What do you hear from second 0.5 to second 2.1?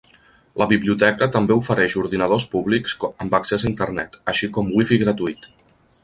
La biblioteca també ofereix